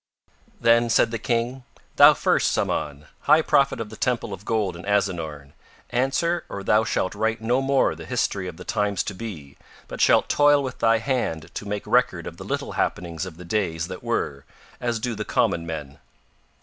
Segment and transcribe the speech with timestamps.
[0.59, 1.63] Then said the King:
[1.97, 5.53] "Thou first, Samahn, High Prophet of the Temple of gold in Azinorn,
[5.91, 10.01] answer or thou shalt write no more the history of the times to be, but
[10.01, 13.89] shalt toil with thy hand to make record of the little happenings of the days
[13.89, 14.43] that were,
[14.79, 15.99] as do the common men."